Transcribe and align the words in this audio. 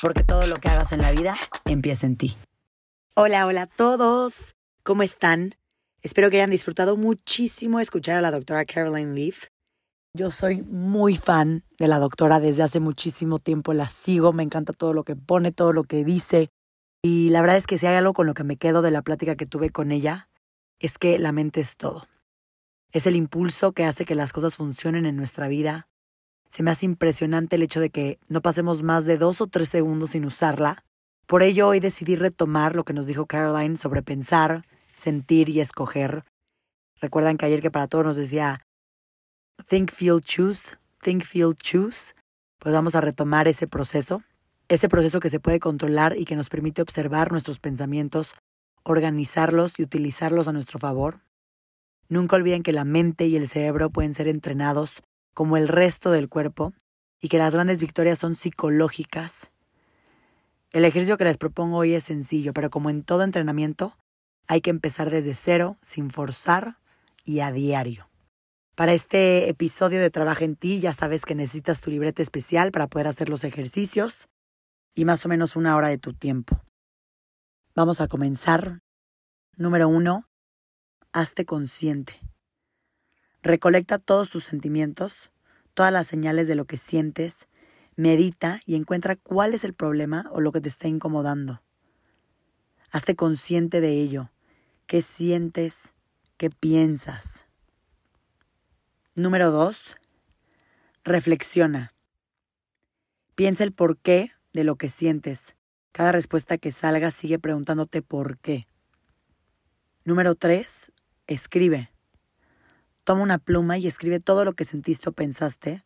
porque 0.00 0.24
todo 0.24 0.46
lo 0.46 0.56
que 0.56 0.68
hagas 0.68 0.92
en 0.92 1.02
la 1.02 1.12
vida 1.12 1.36
empieza 1.66 2.06
en 2.06 2.16
ti. 2.16 2.36
Hola, 3.14 3.46
hola 3.46 3.62
a 3.62 3.66
todos. 3.66 4.54
¿Cómo 4.82 5.02
están? 5.02 5.54
Espero 6.02 6.30
que 6.30 6.36
hayan 6.36 6.50
disfrutado 6.50 6.96
muchísimo 6.96 7.80
escuchar 7.80 8.16
a 8.16 8.20
la 8.20 8.30
doctora 8.30 8.64
Caroline 8.64 9.14
Leaf. 9.14 9.48
Yo 10.14 10.30
soy 10.30 10.62
muy 10.62 11.16
fan 11.16 11.64
de 11.78 11.86
la 11.86 11.98
doctora 11.98 12.40
desde 12.40 12.62
hace 12.62 12.80
muchísimo 12.80 13.38
tiempo, 13.38 13.74
la 13.74 13.88
sigo, 13.88 14.32
me 14.32 14.42
encanta 14.42 14.72
todo 14.72 14.92
lo 14.92 15.04
que 15.04 15.14
pone, 15.14 15.52
todo 15.52 15.72
lo 15.72 15.84
que 15.84 16.04
dice. 16.04 16.48
Y 17.02 17.30
la 17.30 17.42
verdad 17.42 17.58
es 17.58 17.66
que 17.66 17.78
si 17.78 17.86
hay 17.86 17.96
algo 17.96 18.12
con 18.12 18.26
lo 18.26 18.34
que 18.34 18.42
me 18.42 18.56
quedo 18.56 18.82
de 18.82 18.90
la 18.90 19.02
plática 19.02 19.36
que 19.36 19.46
tuve 19.46 19.70
con 19.70 19.92
ella, 19.92 20.28
es 20.80 20.98
que 20.98 21.18
la 21.18 21.32
mente 21.32 21.60
es 21.60 21.76
todo. 21.76 22.08
Es 22.92 23.06
el 23.06 23.14
impulso 23.14 23.72
que 23.72 23.84
hace 23.84 24.04
que 24.04 24.16
las 24.16 24.32
cosas 24.32 24.56
funcionen 24.56 25.06
en 25.06 25.16
nuestra 25.16 25.46
vida, 25.46 25.88
se 26.50 26.64
me 26.64 26.72
hace 26.72 26.84
impresionante 26.84 27.56
el 27.56 27.62
hecho 27.62 27.80
de 27.80 27.90
que 27.90 28.18
no 28.28 28.42
pasemos 28.42 28.82
más 28.82 29.04
de 29.04 29.16
dos 29.16 29.40
o 29.40 29.46
tres 29.46 29.68
segundos 29.68 30.10
sin 30.10 30.24
usarla. 30.24 30.84
Por 31.26 31.44
ello 31.44 31.68
hoy 31.68 31.78
decidí 31.78 32.16
retomar 32.16 32.74
lo 32.74 32.84
que 32.84 32.92
nos 32.92 33.06
dijo 33.06 33.26
Caroline 33.26 33.76
sobre 33.76 34.02
pensar, 34.02 34.66
sentir 34.92 35.48
y 35.48 35.60
escoger. 35.60 36.24
Recuerdan 37.00 37.36
que 37.36 37.46
ayer 37.46 37.62
que 37.62 37.70
para 37.70 37.86
todos 37.86 38.04
nos 38.04 38.16
decía 38.16 38.66
think, 39.68 39.92
feel, 39.92 40.20
choose, 40.20 40.76
think, 41.00 41.22
feel, 41.22 41.54
choose. 41.54 42.14
Pues 42.58 42.74
vamos 42.74 42.96
a 42.96 43.00
retomar 43.00 43.46
ese 43.46 43.68
proceso, 43.68 44.22
ese 44.68 44.88
proceso 44.88 45.20
que 45.20 45.30
se 45.30 45.38
puede 45.38 45.60
controlar 45.60 46.18
y 46.18 46.24
que 46.24 46.34
nos 46.34 46.48
permite 46.48 46.82
observar 46.82 47.30
nuestros 47.30 47.60
pensamientos, 47.60 48.34
organizarlos 48.82 49.78
y 49.78 49.84
utilizarlos 49.84 50.48
a 50.48 50.52
nuestro 50.52 50.80
favor. 50.80 51.20
Nunca 52.08 52.34
olviden 52.34 52.64
que 52.64 52.72
la 52.72 52.84
mente 52.84 53.28
y 53.28 53.36
el 53.36 53.46
cerebro 53.46 53.90
pueden 53.90 54.14
ser 54.14 54.26
entrenados 54.26 55.00
como 55.34 55.56
el 55.56 55.68
resto 55.68 56.10
del 56.10 56.28
cuerpo 56.28 56.72
y 57.20 57.28
que 57.28 57.38
las 57.38 57.54
grandes 57.54 57.80
victorias 57.80 58.18
son 58.18 58.34
psicológicas. 58.34 59.50
El 60.72 60.84
ejercicio 60.84 61.16
que 61.16 61.24
les 61.24 61.36
propongo 61.36 61.78
hoy 61.78 61.94
es 61.94 62.04
sencillo, 62.04 62.52
pero 62.52 62.70
como 62.70 62.90
en 62.90 63.02
todo 63.02 63.24
entrenamiento, 63.24 63.96
hay 64.46 64.60
que 64.60 64.70
empezar 64.70 65.10
desde 65.10 65.34
cero, 65.34 65.78
sin 65.82 66.10
forzar 66.10 66.78
y 67.24 67.40
a 67.40 67.52
diario. 67.52 68.08
Para 68.74 68.94
este 68.94 69.48
episodio 69.48 70.00
de 70.00 70.10
Trabaja 70.10 70.44
en 70.44 70.56
ti, 70.56 70.80
ya 70.80 70.92
sabes 70.92 71.24
que 71.24 71.34
necesitas 71.34 71.80
tu 71.80 71.90
libreta 71.90 72.22
especial 72.22 72.72
para 72.72 72.86
poder 72.86 73.08
hacer 73.08 73.28
los 73.28 73.44
ejercicios 73.44 74.28
y 74.94 75.04
más 75.04 75.24
o 75.26 75.28
menos 75.28 75.56
una 75.56 75.76
hora 75.76 75.88
de 75.88 75.98
tu 75.98 76.14
tiempo. 76.14 76.62
Vamos 77.74 78.00
a 78.00 78.08
comenzar. 78.08 78.80
Número 79.56 79.88
uno, 79.88 80.24
hazte 81.12 81.44
consciente. 81.44 82.20
Recolecta 83.42 83.98
todos 83.98 84.28
tus 84.28 84.44
sentimientos, 84.44 85.30
todas 85.72 85.92
las 85.92 86.06
señales 86.06 86.46
de 86.46 86.54
lo 86.54 86.66
que 86.66 86.76
sientes, 86.76 87.48
medita 87.96 88.60
y 88.66 88.74
encuentra 88.74 89.16
cuál 89.16 89.54
es 89.54 89.64
el 89.64 89.72
problema 89.72 90.28
o 90.32 90.40
lo 90.40 90.52
que 90.52 90.60
te 90.60 90.68
está 90.68 90.88
incomodando. 90.88 91.62
Hazte 92.90 93.16
consciente 93.16 93.80
de 93.80 93.92
ello. 93.92 94.30
¿Qué 94.86 95.00
sientes? 95.00 95.94
¿Qué 96.36 96.50
piensas? 96.50 97.46
Número 99.14 99.50
dos, 99.50 99.96
reflexiona. 101.04 101.94
Piensa 103.34 103.64
el 103.64 103.72
porqué 103.72 104.32
de 104.52 104.64
lo 104.64 104.76
que 104.76 104.90
sientes. 104.90 105.56
Cada 105.92 106.12
respuesta 106.12 106.58
que 106.58 106.72
salga 106.72 107.10
sigue 107.10 107.38
preguntándote 107.38 108.02
por 108.02 108.38
qué. 108.38 108.66
Número 110.04 110.34
tres, 110.34 110.92
escribe. 111.26 111.90
Toma 113.10 113.24
una 113.24 113.38
pluma 113.38 113.76
y 113.76 113.88
escribe 113.88 114.20
todo 114.20 114.44
lo 114.44 114.52
que 114.52 114.64
sentiste 114.64 115.08
o 115.08 115.12
pensaste 115.12 115.82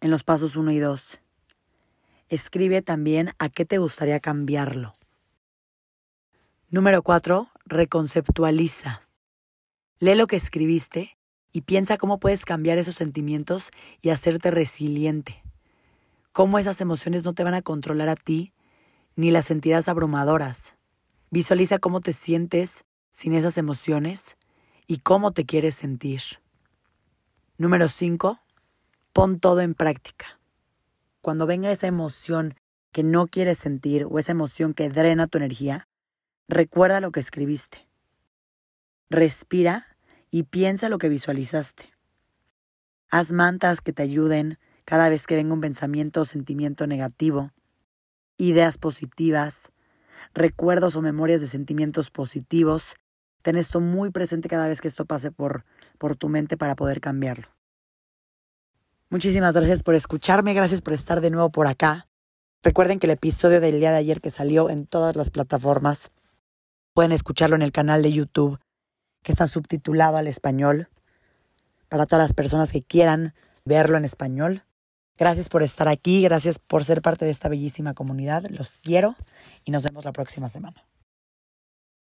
en 0.00 0.12
los 0.12 0.22
pasos 0.22 0.54
1 0.54 0.70
y 0.70 0.78
2. 0.78 1.20
Escribe 2.28 2.80
también 2.80 3.32
a 3.40 3.48
qué 3.48 3.64
te 3.64 3.78
gustaría 3.78 4.20
cambiarlo. 4.20 4.94
Número 6.68 7.02
4. 7.02 7.48
Reconceptualiza. 7.64 9.08
Lee 9.98 10.14
lo 10.14 10.28
que 10.28 10.36
escribiste 10.36 11.18
y 11.50 11.62
piensa 11.62 11.98
cómo 11.98 12.20
puedes 12.20 12.44
cambiar 12.44 12.78
esos 12.78 12.94
sentimientos 12.94 13.72
y 14.00 14.10
hacerte 14.10 14.52
resiliente. 14.52 15.42
Cómo 16.30 16.60
esas 16.60 16.80
emociones 16.80 17.24
no 17.24 17.32
te 17.32 17.42
van 17.42 17.54
a 17.54 17.62
controlar 17.62 18.10
a 18.10 18.14
ti 18.14 18.52
ni 19.16 19.32
las 19.32 19.50
entidades 19.50 19.88
abrumadoras. 19.88 20.76
Visualiza 21.32 21.78
cómo 21.78 22.00
te 22.00 22.12
sientes 22.12 22.84
sin 23.10 23.34
esas 23.34 23.58
emociones 23.58 24.36
y 24.90 24.98
cómo 24.98 25.30
te 25.30 25.46
quieres 25.46 25.76
sentir. 25.76 26.20
Número 27.58 27.86
5. 27.86 28.40
Pon 29.12 29.38
todo 29.38 29.60
en 29.60 29.74
práctica. 29.74 30.40
Cuando 31.20 31.46
venga 31.46 31.70
esa 31.70 31.86
emoción 31.86 32.56
que 32.90 33.04
no 33.04 33.28
quieres 33.28 33.58
sentir 33.58 34.04
o 34.10 34.18
esa 34.18 34.32
emoción 34.32 34.74
que 34.74 34.88
drena 34.88 35.28
tu 35.28 35.38
energía, 35.38 35.86
recuerda 36.48 36.98
lo 36.98 37.12
que 37.12 37.20
escribiste. 37.20 37.86
Respira 39.10 39.86
y 40.28 40.42
piensa 40.42 40.88
lo 40.88 40.98
que 40.98 41.08
visualizaste. 41.08 41.84
Haz 43.12 43.30
mantas 43.30 43.80
que 43.82 43.92
te 43.92 44.02
ayuden 44.02 44.58
cada 44.84 45.08
vez 45.08 45.28
que 45.28 45.36
venga 45.36 45.54
un 45.54 45.60
pensamiento 45.60 46.22
o 46.22 46.24
sentimiento 46.24 46.88
negativo, 46.88 47.52
ideas 48.38 48.76
positivas, 48.76 49.70
recuerdos 50.34 50.96
o 50.96 51.00
memorias 51.00 51.40
de 51.40 51.46
sentimientos 51.46 52.10
positivos 52.10 52.96
Ten 53.42 53.56
esto 53.56 53.80
muy 53.80 54.10
presente 54.10 54.48
cada 54.48 54.68
vez 54.68 54.80
que 54.80 54.88
esto 54.88 55.04
pase 55.04 55.30
por, 55.30 55.64
por 55.98 56.16
tu 56.16 56.28
mente 56.28 56.56
para 56.56 56.76
poder 56.76 57.00
cambiarlo. 57.00 57.48
Muchísimas 59.08 59.52
gracias 59.52 59.82
por 59.82 59.94
escucharme, 59.94 60.54
gracias 60.54 60.82
por 60.82 60.92
estar 60.92 61.20
de 61.20 61.30
nuevo 61.30 61.50
por 61.50 61.66
acá. 61.66 62.06
Recuerden 62.62 62.98
que 62.98 63.06
el 63.06 63.12
episodio 63.12 63.60
del 63.60 63.80
día 63.80 63.90
de 63.90 63.98
ayer 63.98 64.20
que 64.20 64.30
salió 64.30 64.70
en 64.70 64.86
todas 64.86 65.16
las 65.16 65.30
plataformas, 65.30 66.12
pueden 66.94 67.12
escucharlo 67.12 67.56
en 67.56 67.62
el 67.62 67.72
canal 67.72 68.02
de 68.02 68.12
YouTube, 68.12 68.60
que 69.22 69.32
está 69.32 69.46
subtitulado 69.46 70.16
al 70.16 70.26
español, 70.26 70.88
para 71.88 72.06
todas 72.06 72.24
las 72.24 72.34
personas 72.34 72.70
que 72.70 72.82
quieran 72.82 73.34
verlo 73.64 73.96
en 73.96 74.04
español. 74.04 74.64
Gracias 75.18 75.48
por 75.48 75.62
estar 75.62 75.88
aquí, 75.88 76.22
gracias 76.22 76.58
por 76.58 76.84
ser 76.84 77.02
parte 77.02 77.24
de 77.24 77.30
esta 77.30 77.48
bellísima 77.48 77.94
comunidad, 77.94 78.44
los 78.48 78.78
quiero 78.78 79.16
y 79.64 79.70
nos 79.70 79.84
vemos 79.84 80.04
la 80.04 80.12
próxima 80.12 80.48
semana. 80.48 80.89